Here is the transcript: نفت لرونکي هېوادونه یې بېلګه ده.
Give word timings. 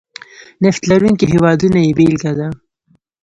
نفت 0.63 0.81
لرونکي 0.91 1.25
هېوادونه 1.33 1.79
یې 1.85 1.91
بېلګه 1.97 2.31
ده. 2.37 2.47